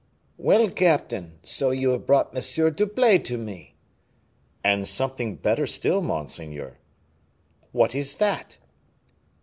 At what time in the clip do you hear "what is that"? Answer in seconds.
7.71-8.57